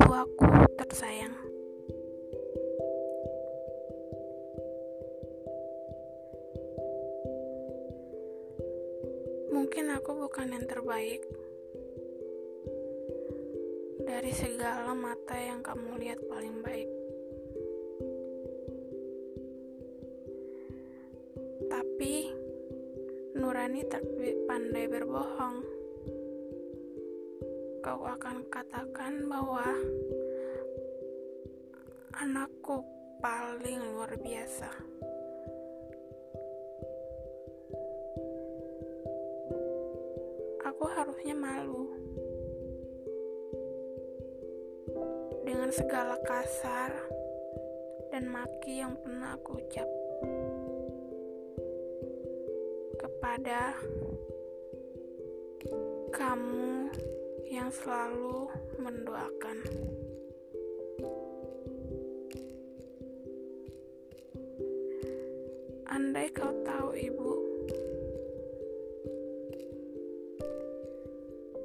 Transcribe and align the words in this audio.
ibu 0.00 0.16
aku 0.16 0.48
tersayang. 0.80 1.36
Mungkin 9.52 9.92
aku 9.92 10.10
bukan 10.24 10.56
yang 10.56 10.64
terbaik 10.64 11.20
dari 14.08 14.32
segala 14.32 14.96
mata 14.96 15.36
yang 15.36 15.60
kamu 15.60 16.00
lihat 16.00 16.20
paling 16.32 16.64
baik. 16.64 16.88
Tapi 21.68 22.14
Nurani 23.36 23.84
terpandai 23.84 24.88
berbohong. 24.88 25.79
Kau 27.80 28.04
akan 28.04 28.44
katakan 28.52 29.24
bahwa 29.24 29.64
anakku 32.12 32.84
paling 33.24 33.80
luar 33.80 34.12
biasa. 34.20 34.68
Aku 40.68 40.84
harusnya 40.92 41.32
malu 41.32 41.88
dengan 45.48 45.72
segala 45.72 46.20
kasar 46.28 46.92
dan 48.12 48.28
maki 48.28 48.84
yang 48.84 48.92
pernah 49.00 49.40
aku 49.40 49.56
ucap 49.56 49.88
kepada 53.00 53.72
kamu 56.12 56.79
yang 57.50 57.66
selalu 57.74 58.46
mendoakan. 58.78 59.58
Andai 65.90 66.30
kau 66.30 66.54
tahu, 66.62 66.94
Ibu, 66.94 67.30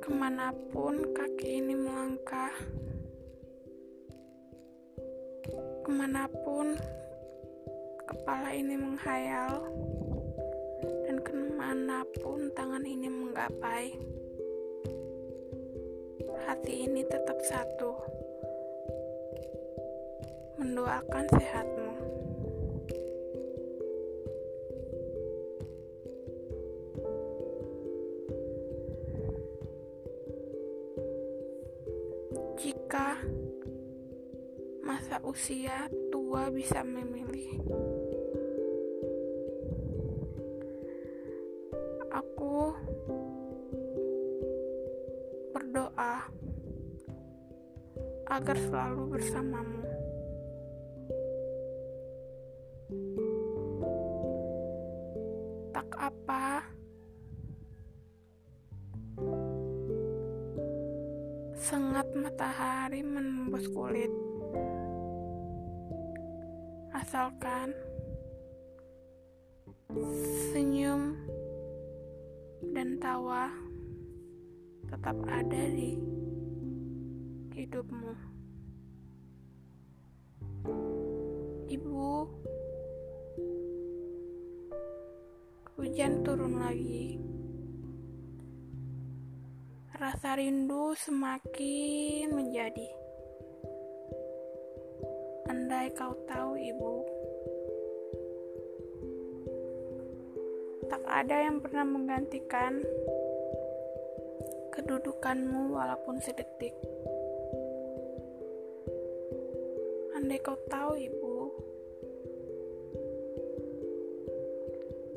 ke 0.00 0.08
mana 0.08 0.56
pun 0.72 1.04
kaki 1.12 1.60
ini 1.60 1.76
melangkah, 1.76 2.56
ke 5.84 5.90
mana 5.92 6.24
pun 6.48 6.80
kepala 8.08 8.56
ini 8.56 8.80
menghayal, 8.80 9.68
dan 11.04 11.20
ke 11.20 11.36
mana 11.60 12.00
pun 12.24 12.48
tangan 12.56 12.88
ini 12.88 13.12
menggapai, 13.12 13.92
hati 16.44 16.84
ini 16.84 17.00
tetap 17.08 17.40
satu, 17.40 17.96
mendoakan 20.60 21.24
sehatmu. 21.32 21.92
Jika 32.60 33.20
masa 34.84 35.20
usia 35.24 35.88
tua 36.12 36.52
bisa 36.52 36.84
memilih, 36.84 37.56
aku 42.12 42.72
agar 48.34 48.58
selalu 48.58 49.02
bersamamu. 49.14 49.82
Tak 55.70 55.88
apa 55.94 56.66
Sengat 61.54 62.10
matahari 62.18 63.00
menembus 63.00 63.70
kulit. 63.70 64.10
Asalkan 66.90 67.70
senyum 70.50 71.14
dan 72.74 72.98
tawa 72.98 73.48
tetap 74.90 75.16
ada 75.24 75.62
di 75.72 76.13
hidupmu. 77.64 78.12
Ibu, 81.64 82.04
hujan 85.80 86.20
turun 86.20 86.60
lagi. 86.60 87.16
Rasa 89.96 90.36
rindu 90.36 90.92
semakin 90.92 92.36
menjadi. 92.36 92.88
Andai 95.48 95.88
kau 95.96 96.12
tahu, 96.28 96.60
Ibu, 96.60 96.94
tak 100.92 101.00
ada 101.08 101.48
yang 101.48 101.64
pernah 101.64 101.88
menggantikan 101.88 102.84
kedudukanmu 104.76 105.72
walaupun 105.72 106.20
sedetik. 106.20 106.76
Andai 110.24 110.40
kau 110.40 110.56
tahu, 110.72 110.96
Ibu, 110.96 111.36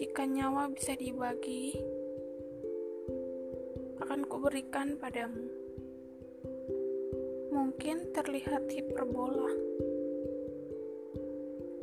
jika 0.00 0.24
nyawa 0.24 0.72
bisa 0.72 0.96
dibagi, 0.96 1.76
akan 4.00 4.24
kuberikan 4.24 4.96
padamu. 4.96 5.44
Mungkin 7.52 8.16
terlihat 8.16 8.64
hiperbola, 8.72 9.52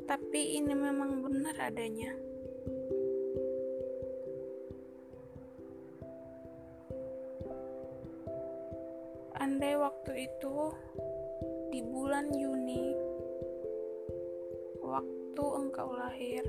tapi 0.09 0.57
ini 0.57 0.73
memang 0.73 1.21
benar 1.21 1.61
adanya. 1.61 2.17
Andai 9.37 9.77
waktu 9.77 10.25
itu 10.25 10.73
di 11.69 11.85
bulan 11.85 12.33
Juni, 12.33 12.90
waktu 15.01 15.45
engkau 15.57 15.89
lahir. 15.97 16.45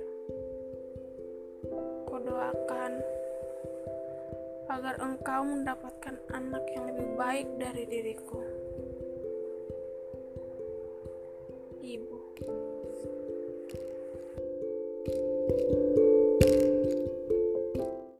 ku 2.04 2.20
doakan 2.20 3.00
agar 4.68 5.00
engkau 5.00 5.40
mendapatkan 5.48 6.20
anak 6.28 6.64
yang 6.76 6.84
lebih 6.92 7.08
baik 7.16 7.48
dari 7.56 7.88
diriku. 7.88 8.44
Ibu. 11.80 12.16